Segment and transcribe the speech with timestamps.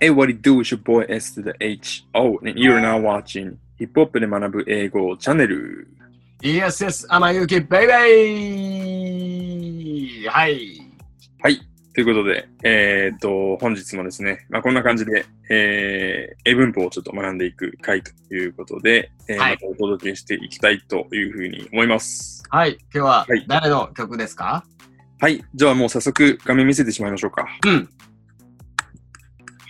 [0.00, 0.60] Hey, what it do?
[0.60, 2.06] It's your boy S to the H?
[2.14, 2.38] O.
[2.46, 5.88] And you're now watching ヒップホップで学ぶ英語チャンネル。
[6.40, 10.88] Yes, yes, アマユキベイベーはい。
[11.42, 11.58] はい。
[11.92, 22.44] ということで、えーっと、本日もですね、まあ、こんな感じで、えー、英文法をちょっと学んでいく回ということで、えーはいまたお届けしていきたいというふうに思います。
[22.50, 24.64] はい、今日ははい誰の曲ですか、
[25.18, 25.44] はい。
[25.56, 27.48] じゃあもう早速画面見せてしまいましょうか。
[27.66, 27.88] うん。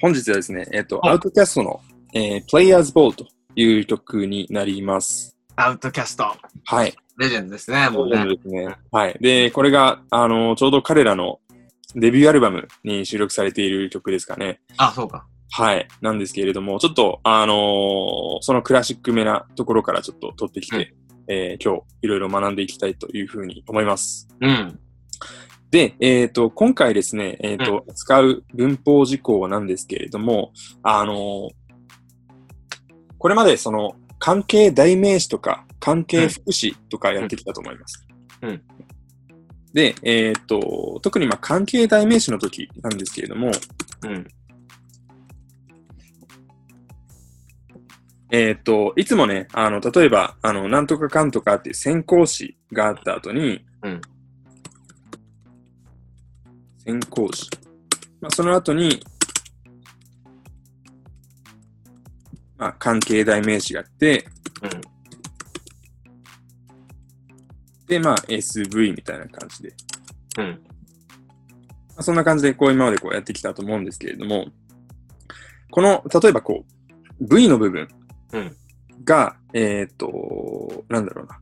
[0.00, 1.80] 本日はですね、えーっと、はいアウトキャストの、
[2.14, 5.36] えー、Players Ball という曲になります。
[5.56, 6.24] アウトキャスト。
[6.64, 6.94] はい。
[7.18, 8.24] レジェンドですね、もうね。
[8.24, 8.76] ですね。
[8.92, 9.16] はい。
[9.20, 11.40] で、これが、あの、ちょうど彼らの
[11.96, 14.60] デビューアルバムに収録されている曲ですかね。
[14.76, 15.26] あ、そうか。
[15.50, 15.88] はい。
[16.00, 20.94] なんですけれども、ちょっと、あのーそのクラシックめなところからちょっと取ってきて、
[21.26, 24.28] えー今日いろいろ学んでいきたいというふうに思います。
[24.40, 24.78] うん。
[25.70, 31.68] で、えっ、と、今回ですね、えっ、と、使う文法事項なんですけれども、あのー
[33.18, 38.06] これまでその関係代名詞とか関係副詞とかやってきたと思います。
[38.42, 38.62] うん
[39.74, 43.50] で、えっ、と、特にまあ関係代名詞の時なんですけれども、
[44.02, 44.26] うん。
[48.30, 54.00] えっ、と、いつもね、あの、例えば、あの、なんとかかんとかっていう先行詞があった後に、うん
[56.88, 57.50] 先行詞。
[58.22, 59.04] まあ、その後に、
[62.56, 64.26] まあ、関係代名詞があって、
[64.62, 64.80] うん。
[67.86, 69.74] で、まあ、SV みたいな感じで。
[70.38, 70.46] うん。
[70.46, 74.46] まあ、そんな感じで、こう、今までこうやってきたと思うんですけれども、
[75.70, 76.64] この、例えばこ
[77.20, 77.86] う、V の部分
[78.32, 78.56] うん
[79.04, 81.38] が、えっ、と、なんだろうな。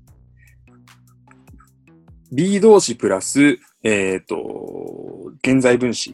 [2.32, 6.12] B 動詞プラス、えっ、と、現在分詞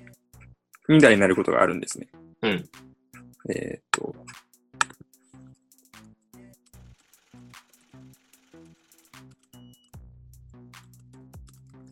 [0.88, 2.06] みたいになることがあるんですね。
[2.42, 2.68] うん。
[3.48, 4.14] えっ、と、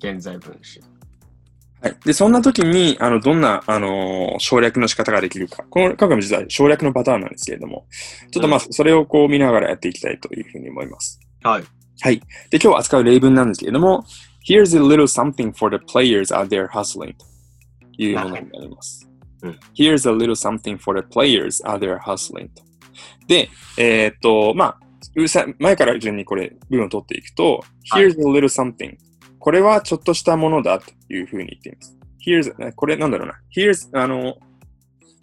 [0.00, 0.82] 現在分詞。
[1.81, 1.97] はい。
[2.04, 5.65] で、そんな時に、あの、どんな、あのー省略の仕方ができるか。
[5.71, 7.87] この、今回も実は省略のパターンなんですけれども、
[8.31, 11.19] ちょっとまあ、それをこう見ながらやっていきたいというふうに思います。
[11.43, 11.65] はい。
[12.03, 12.21] はい。
[12.50, 14.04] で、今日扱う例文なんですけれども、
[14.47, 17.25] Here's a little something for the players out there hustling と
[17.99, 19.06] いうものになります。
[19.43, 22.62] うん Here's a little something for the players out there hustling と。
[23.27, 24.81] で、えーっと、まあ、
[25.59, 28.97] 前から順にこれ、文を取っていくと、はい Here's a little something
[29.39, 31.97] これはちょっとしたものだというふうに言っています。
[32.27, 33.34] Here's, これなんだろうな。
[33.57, 34.37] Here's, あの、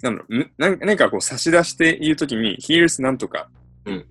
[0.02, 3.50] なんだろう、何かこう差し出して言うときに、Here's なんとか、
[3.86, 4.06] うん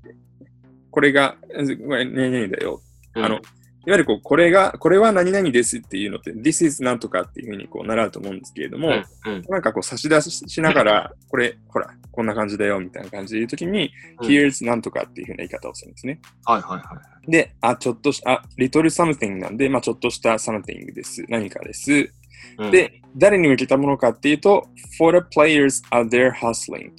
[0.92, 2.80] これが、何々だよ。
[3.16, 3.40] うんあの、
[3.86, 8.90] いわゆるこう、これが、これは何々ですっていうのって、This is なんとかっていうふうにこう習うと思うんですけれども、う
[9.30, 9.32] ん。
[9.32, 9.42] うん。
[9.48, 16.20] なんかこう差し出ししながら、これ、ほら、こんな感じだよみたいな感じで言うときに、うん Here's なんとかっていうふうな言い方をするんですね。
[16.44, 17.30] はいはいはい。
[17.30, 21.24] で、あ、ちょっとし、あ、little something なんで、まあちょっとした something です。
[21.28, 22.10] 何かです。
[22.58, 24.66] うん、で、誰に向けたものかっていうと、
[24.98, 26.90] for the players out there hustling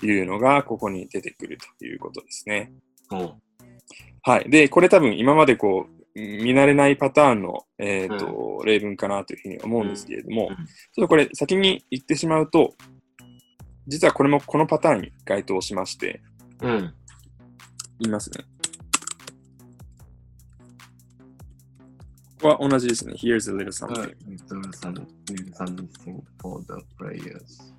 [0.00, 2.72] というのがここに出てくるということですね。
[3.12, 3.32] うん、
[4.22, 4.50] はい。
[4.50, 10.56] で、これ多分今までこう、見慣れないパターンの、えーと例文かなというふうに思うんですけれども、うん。
[10.56, 10.66] ちょっ
[11.04, 12.74] とこれ先に言ってしまうと、
[13.86, 16.22] 実はこれもこのパターンに該当しまして、
[16.60, 16.94] うん。
[17.98, 18.44] 言いますね。
[22.40, 23.14] ここは同じですね。
[23.14, 24.14] Here's a little something.
[26.40, 27.72] For the players.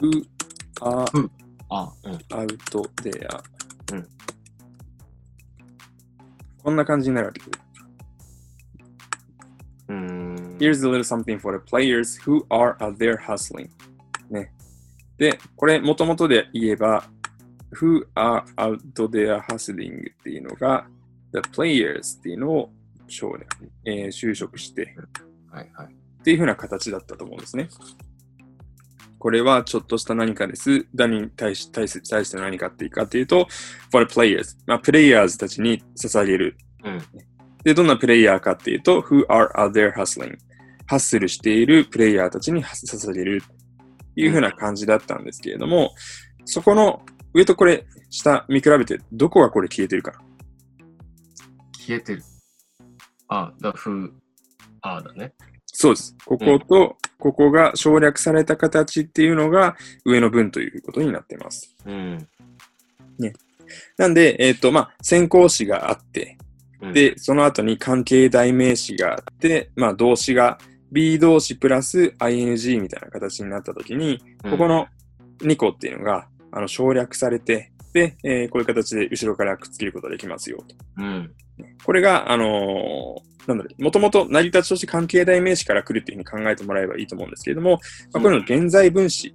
[0.00, 0.24] Who
[0.80, 1.04] are
[1.70, 1.92] out
[3.02, 3.42] there.
[6.62, 7.50] こんな感じになるわけです。
[9.88, 10.56] うーん。
[10.58, 13.68] Here's a little something for the players who are out there hustling.
[14.30, 14.52] ね。
[15.18, 17.04] で、これ、もともとで言えば、
[17.72, 18.78] who are out
[19.08, 20.86] there hustling っていうのが、
[21.32, 22.70] the players っていうのを
[23.08, 24.94] 省略、えー修飾して、
[25.50, 25.86] はいはい。
[25.86, 27.68] っていう風な形だったと思うんですね。
[29.22, 30.84] これはちょっとした何かです。
[30.96, 33.46] 誰に対し対し対して何かっていうかっていうと、
[33.92, 34.56] for players。
[34.66, 36.56] まあ、プレイヤーズたちに捧げる。
[36.82, 37.00] うん。
[37.62, 40.36] で、どんなプレイヤーかっていうと、who are out there hustling。
[40.86, 43.44] ハッスルしているプレイヤーたちに捧げる。
[44.16, 45.94] いう風な感じだったんですけれども、
[46.44, 47.02] そこの
[47.32, 50.20] 上とこれ、下見比べて、どこがこれ消えてるか。
[51.78, 52.24] 消えてる。
[53.28, 54.12] あ、だ、ふ、
[54.80, 55.32] あだね。
[55.66, 56.16] そうです。
[56.24, 61.76] ここと、ここが省略された形っていうのが上の文ということになっています。
[61.86, 62.28] うん。
[63.96, 66.36] なんで、えっ、と、まあ、先行詞があって、
[66.80, 70.58] うん、で、その後に関係代名詞があって、まあ、動詞が
[70.90, 74.88] be 動詞プラス ing みたいな形になったときに、ここの
[75.42, 80.74] 2個っていうのがあの省略されて、で、えーこういう形で後ろからくっつけることができますよと。
[80.96, 81.32] うん。
[81.84, 87.80] これが、あのーなんだろう、もともと成り立ちとして関係代名詞から来るっていうふうに考えてもらえばいいと思うんですけれども、
[88.12, 89.34] まあ、これの現在分詞、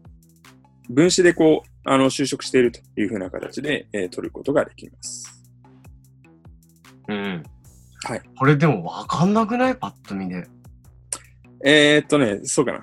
[0.90, 5.44] 分詞でこう、あの、就職しているというふうな形で、えー取ることができます。
[7.10, 7.44] うん。
[8.04, 8.22] はい。
[8.38, 9.76] これでもわかんなくない？
[9.76, 10.46] パッと見で。
[11.66, 12.80] えー、っとね、そうかな。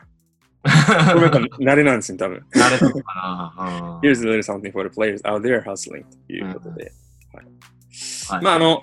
[1.15, 2.43] これ慣れなんですね、多分。
[2.55, 3.15] 慣れてるか
[3.56, 4.00] な？
[4.03, 6.93] Here's a little something for the players out there hustling ということで。
[7.32, 7.44] はい。
[8.29, 8.82] はいまあ、あの、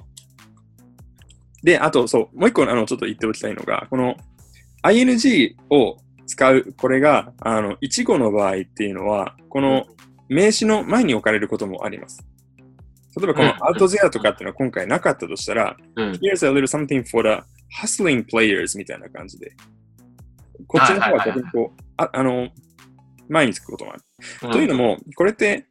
[1.64, 4.16] で、あと、そう、もう一個、あの、ちょっと言っておきたいのが、この
[4.84, 9.86] ing を使う、これが、あの、一語の場合っていうのは、この
[10.30, 12.26] 名詞の前に置かれることもあります。
[13.18, 16.12] 例えば、このうん out there とかっていうのは今回なかったとしたら、うん。
[16.14, 17.44] Here's a little something for the
[17.82, 19.52] hustling players みたいな感じで、
[20.68, 22.50] こっちの方は逆にこう、ああの、
[23.28, 24.04] 前につくこともある。
[24.52, 25.66] というのも、これって、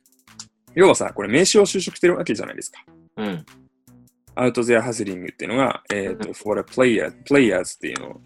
[0.75, 2.85] 要はさ、これ名詞を就職してるわけじゃないですか。
[3.17, 3.47] うん。
[4.41, 8.21] アウトゼアハスリングっていうのが、えっ、と、for the player, players っていうのを、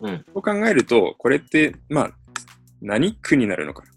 [0.00, 0.24] うん。
[0.34, 2.10] そう考えると、これって、まあ、
[2.82, 3.90] 何区になるのかな？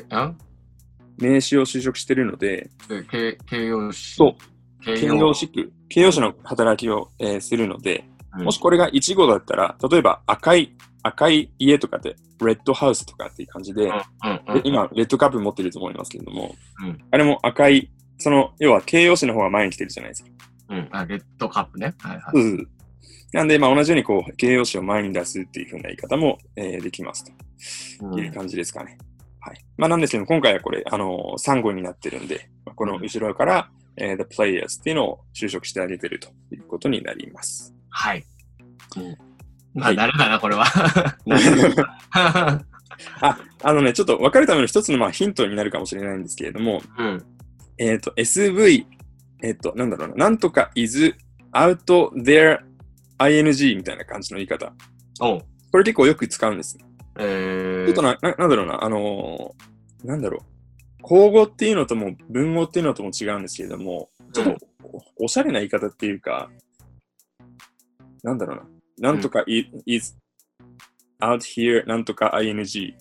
[0.00, 0.34] け、あ？
[1.18, 4.14] 名詞を就職してるので、で形形容詞。
[4.14, 8.04] そう、形形容詞区、形容詞の働きを、えーするので、
[8.38, 8.44] うん。
[8.44, 13.90] もしこれが1語だったら、例えば赤い、赤い家とかで、レッドハウスとかっていう感じで、
[14.64, 20.30] 今、レッドカップ持ってると思いますけれども、うんあれも赤い、その、要は形容詞の方が前に来てるじゃないですか。
[20.70, 20.88] うん。
[20.90, 21.94] あ、レッドカップね。
[22.00, 22.40] はいはい。
[22.40, 22.68] うん。
[23.32, 27.24] なんで、まあ、同じようにこう形容詞を前に出すっていう風な言い方も、えーできます
[27.98, 28.98] という感じですかね。
[29.40, 29.64] はい。
[29.76, 37.74] まあ、なんですけど、今回はこれ、あのー、3語になってるんで、まあこの後ろから、えー the players っていうのを就職してあげてるということになります。
[37.90, 38.24] はい。
[38.96, 39.16] うん。
[39.74, 40.64] まあ、はい慣れだな、これは。
[43.20, 47.24] あ、あのね、ちょっと分かるための一つのまあヒントになるかもしれないんですけれども、うん。
[47.78, 48.84] えっ、と、SV、
[49.42, 51.14] えっ、と、なんだろうな、なんとか is
[51.52, 52.60] out there
[53.18, 54.72] ing みたいな感じの言い方。
[55.18, 56.78] これ結構よく使うんです。
[57.18, 57.86] えー。
[57.86, 61.02] ちょっとな、ななんだろうな、あのーなんだろう。
[61.02, 64.66] 口語っていうのとも文語っていうのとも違うんですけれども、ちょっと
[65.18, 66.50] おおしゃれな言い方っていうか、
[68.22, 68.62] なんだろうな。
[68.98, 69.44] なんとか
[69.86, 70.16] is
[71.20, 72.94] out here なんとか ing。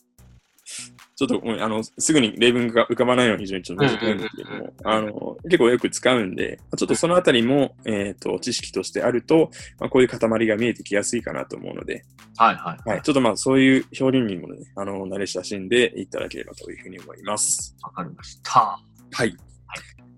[1.22, 12.04] ちょっとあのすぐに例文が浮かばないのは非常にちょっと難しいんですけども、あの結構よく使うんで、ちょっとそのあたりも、えー、と知識としてあると、まあ、こういう塊が見えてきやすいかなと思うので、
[12.38, 12.90] はいはい。
[12.90, 17.76] はい、ちょっとまあそういう表現にもね、あの慣れ親しんでいただければというふうに思います。
[17.84, 18.80] わかりました。
[19.12, 19.30] はい。
[19.30, 19.38] じゃ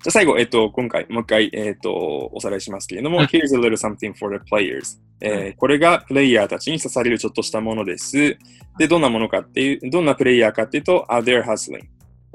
[0.07, 8.37] あ最後、えっと、今回、もう一回、えっと、おさらいしますけれども、うん Here's a little something for the players、えーこれがプレイヤーたちに刺されるちょっとしたものです。
[8.77, 11.81] で、どんなものかっていう、どんなプレイヤーかっていうと、are there hustling。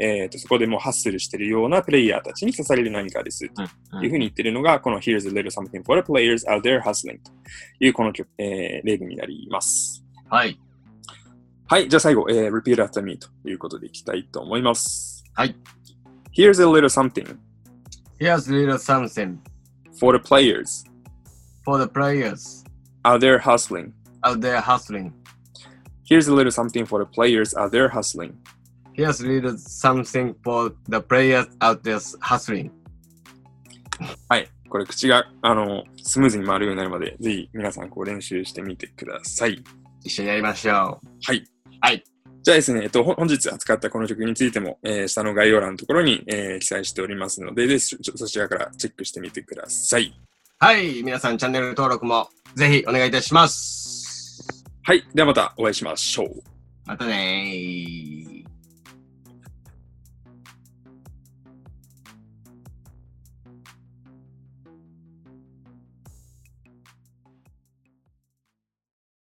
[0.01, 3.45] えっと、そこでもうハッスルしてるようなプレイヤーたちに刺される何かです。
[3.45, 7.33] うんというふうに言ってるのが、この Here's a little something for the players out there hustling と
[7.81, 10.05] いうこの曲、えー例文になります。
[10.31, 10.59] はい。
[11.67, 15.25] はい、じゃあ最後、えー repeat after me ということでいきたいと思います。
[15.35, 15.57] はい。
[16.33, 17.37] Here's a little something
[18.21, 19.39] Here's little something
[19.99, 20.85] for the players
[21.65, 22.65] for the players
[23.09, 23.93] out there hustling.
[24.23, 25.13] out there hustling.
[26.05, 28.37] Here's a little something for the players out there hustling.
[28.93, 32.71] Here's little something for the players out there hustling.
[34.29, 34.49] はい。
[34.69, 39.63] これ口が、あの、スムーズに回るようになるまで、ぜひ皆さんこう練習してみてください。
[40.05, 41.07] 一緒にやりましょう。
[41.25, 41.45] はい。
[41.81, 42.05] はい。
[42.43, 50.15] じゃあですね、えっと、ほ本日扱ったこの曲についても、えー下の概要欄のところに、えー記載しておりますので、ぜひそそちらからチェックしてみてください。
[50.61, 51.05] はい。
[51.05, 54.67] 皆さんチャンネル登録もぜひお願いいたします。
[54.83, 55.07] はい。
[55.15, 56.31] ではまたお会いしましょう。
[56.85, 58.28] またねー。